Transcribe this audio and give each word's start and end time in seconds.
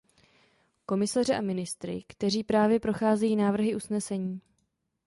Komisaře 0.85 1.35
a 1.37 1.41
ministry, 1.41 2.03
kteří 2.07 2.43
právě 2.43 2.79
procházejí 2.79 3.35
návrhy 3.35 3.75
usnesení. 3.75 4.41